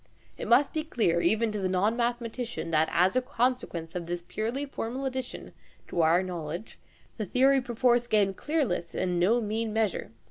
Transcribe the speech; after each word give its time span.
It 0.35 0.47
must 0.47 0.73
be 0.73 0.83
clear 0.83 1.21
even 1.21 1.51
to 1.51 1.59
the 1.59 1.69
non 1.69 1.95
mathematician 1.95 2.71
that, 2.71 2.89
as 2.91 3.15
a 3.15 3.21
consequence 3.21 3.93
of 3.93 4.07
this 4.07 4.23
purely 4.27 4.65
formal 4.65 5.05
addition 5.05 5.53
to 5.89 6.01
our 6.01 6.23
knowledge, 6.23 6.79
the 7.17 7.25
theory 7.27 7.61
perforce 7.61 8.07
gained 8.07 8.35
clearness 8.35 8.95
in 8.95 9.19
no 9.19 9.39
mean 9.39 9.71
measure. 9.73 10.09